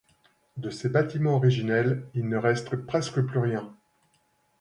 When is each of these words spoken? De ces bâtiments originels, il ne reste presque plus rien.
De 0.57 0.71
ces 0.71 0.89
bâtiments 0.89 1.35
originels, 1.35 2.07
il 2.15 2.27
ne 2.27 2.35
reste 2.35 2.75
presque 2.75 3.21
plus 3.21 3.37
rien. 3.37 3.71